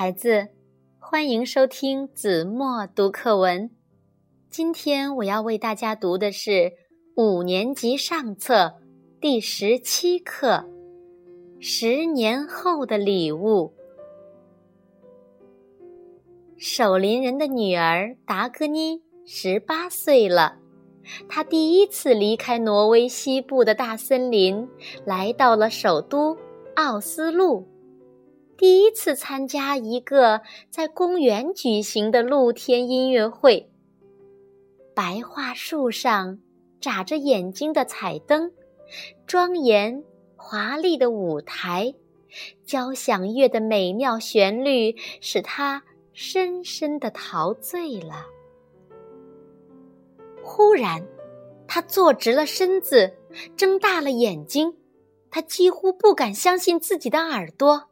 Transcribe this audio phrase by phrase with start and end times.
[0.00, 0.48] 孩子，
[0.98, 3.68] 欢迎收听子墨读课文。
[4.48, 6.72] 今天我要为大家读的是
[7.16, 8.76] 五年级上册
[9.20, 10.64] 第十七课
[11.60, 13.74] 《十年后的礼物》。
[16.56, 20.56] 守林人的女儿达格妮十八岁了，
[21.28, 24.66] 她第一次离开挪威西部的大森林，
[25.04, 26.38] 来到了首都
[26.76, 27.69] 奥斯陆。
[28.60, 33.70] 第一次参加一个在公园举行的露天音乐会。
[34.94, 36.38] 白桦树上
[36.78, 38.52] 眨着眼睛的彩灯，
[39.26, 40.04] 庄严
[40.36, 41.94] 华丽的舞台，
[42.66, 48.26] 交响乐的美妙旋律使他深深的陶醉了。
[50.42, 51.02] 忽然，
[51.66, 53.10] 他坐直了身子，
[53.56, 54.76] 睁大了眼睛，
[55.30, 57.86] 他几乎不敢相信自己的耳朵。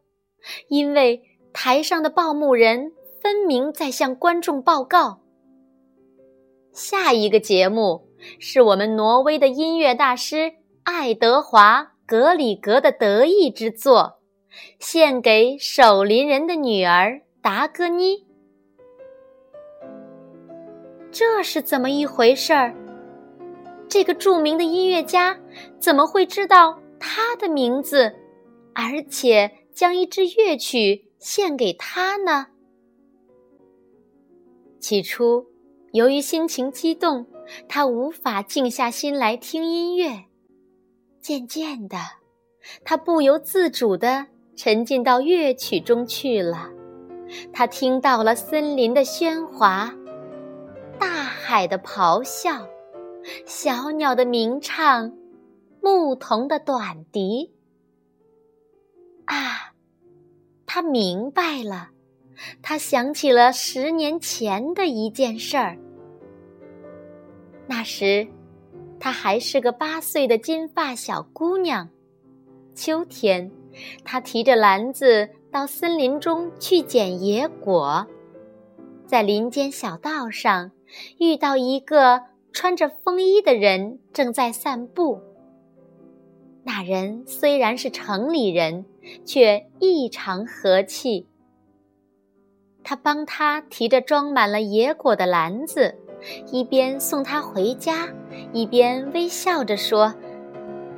[0.68, 1.22] 因为
[1.52, 5.20] 台上的报幕人分明在向观众报告：
[6.72, 8.08] 下一个节目
[8.38, 10.52] 是我们挪威的音乐大师
[10.84, 14.20] 爱德华·格里格的得意之作，
[14.78, 18.24] 献给守林人的女儿达戈妮。
[21.10, 22.74] 这是怎么一回事儿？
[23.88, 25.38] 这个著名的音乐家
[25.80, 28.14] 怎么会知道他的名字，
[28.74, 29.50] 而且？
[29.78, 32.48] 将一支乐曲献给他呢？
[34.80, 35.46] 起初，
[35.92, 37.24] 由于心情激动，
[37.68, 40.24] 他无法静下心来听音乐。
[41.20, 41.96] 渐渐的，
[42.82, 44.26] 他不由自主地
[44.56, 46.72] 沉浸到乐曲中去了。
[47.52, 49.94] 他听到了森林的喧哗，
[50.98, 52.66] 大海的咆哮，
[53.46, 55.16] 小鸟的鸣唱，
[55.80, 57.54] 牧童的短笛。
[59.26, 59.67] 啊！
[60.78, 61.88] 他明白了，
[62.62, 65.76] 他想起了十年前的一件事儿。
[67.66, 68.28] 那时，
[69.00, 71.88] 她还是个八岁的金发小姑娘。
[72.76, 73.50] 秋天，
[74.04, 78.06] 她提着篮子到森林中去捡野果，
[79.04, 80.70] 在林间小道上
[81.18, 82.22] 遇到一个
[82.52, 85.20] 穿着风衣的人正在散步。
[86.68, 88.84] 那人虽然是城里人。
[89.24, 91.26] 却异常和气。
[92.84, 95.94] 他帮他提着装满了野果的篮子，
[96.52, 98.06] 一边送他回家，
[98.52, 100.14] 一边微笑着说：“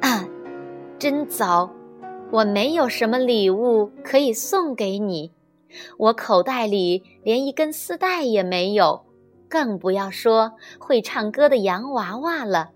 [0.02, 0.28] 啊，
[0.98, 1.70] 真糟！
[2.32, 5.30] 我没有什么礼物可以送给你，
[5.96, 9.04] 我口袋里连一根丝带也没有，
[9.48, 12.70] 更不要说会唱歌的洋娃娃了。”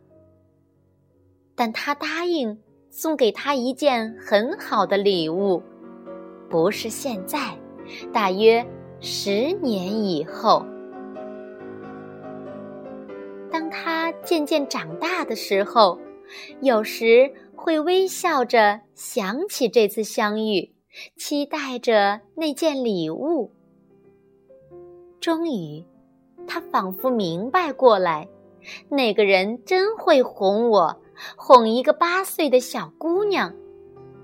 [1.56, 2.61] 但他答应。
[2.97, 5.60] 送给他一件很好的礼物，
[6.49, 7.59] 不是现在，
[8.12, 8.65] 大约
[9.00, 10.65] 十年以后。
[13.50, 15.99] 当他渐渐长大的时候，
[16.60, 20.72] 有时会微笑着想起这次相遇，
[21.16, 23.50] 期待着那件礼物。
[25.19, 25.84] 终于，
[26.47, 28.28] 他仿佛明白过来，
[28.88, 31.00] 那个人真会哄我。
[31.37, 33.53] 哄一个八岁的小姑娘，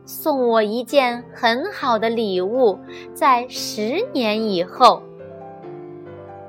[0.04, 2.78] 送我一件很好的礼物，
[3.14, 5.02] 在十年以后。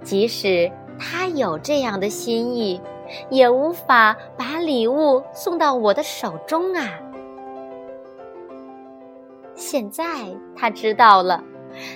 [0.03, 2.81] 即使他有这样的心意，
[3.30, 7.00] 也无法把礼物送到我的手中啊！
[9.53, 10.03] 现在
[10.56, 11.44] 他知道了，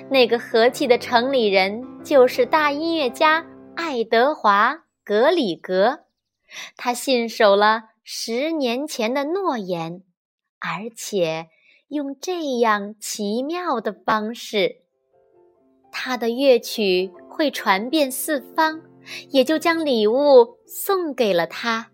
[0.08, 3.44] 那个和气的城里人就是大音乐家
[3.76, 4.74] 爱德华·
[5.04, 6.02] 格里格，
[6.78, 7.95] 他信守了。
[8.08, 10.04] 十年前的诺言，
[10.60, 11.48] 而且
[11.88, 14.84] 用这样奇妙的方式，
[15.92, 18.84] 他的乐曲会传遍四方，
[19.32, 21.90] 也就将礼物送给了他。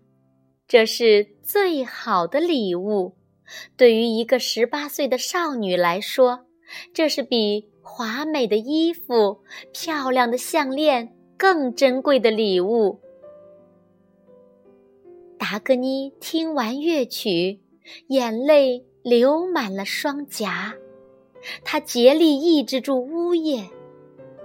[0.68, 3.16] 这是最好的礼物，
[3.78, 6.40] 对于一个十八岁的少女来说，
[6.92, 9.40] 这是比华美的衣服、
[9.72, 13.00] 漂亮的项链更珍贵的礼物。
[15.42, 17.58] 达格妮听完乐曲，
[18.06, 20.76] 眼泪流满了双颊。
[21.64, 23.68] 她竭力抑制住呜咽，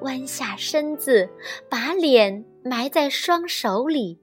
[0.01, 1.29] 弯下身子，
[1.69, 4.17] 把脸埋在双手里。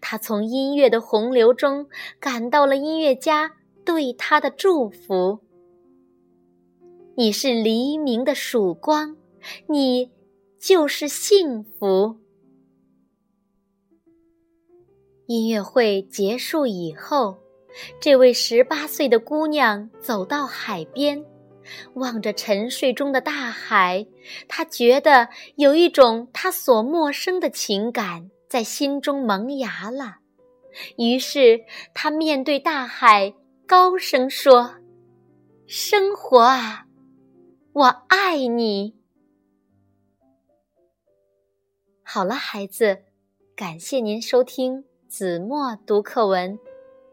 [0.00, 1.86] 她从音乐的洪流中
[2.18, 3.52] 感到了音乐家
[3.84, 5.40] 对她的祝福
[7.16, 9.18] ：“你是黎明的曙光，
[9.66, 10.10] 你
[10.58, 12.16] 就是幸福。”
[15.26, 17.38] 音乐会结束以后，
[18.00, 21.24] 这位十八岁的姑娘走到海边，
[21.94, 24.06] 望着沉睡中的大海，
[24.48, 30.16] 她觉得有一种她所陌生的情感在心中萌芽了。
[30.96, 31.60] 于是，
[31.92, 33.34] 他面对大海，
[33.66, 34.76] 高声说
[35.68, 36.86] ：“生活啊，
[37.74, 38.94] 我爱你。”
[42.02, 43.02] 好了，孩子，
[43.54, 46.58] 感谢您收听子墨读课文，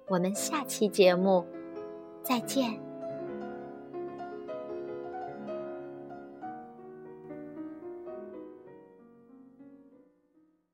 [0.07, 1.45] 我们下期节目
[2.23, 2.79] 再见。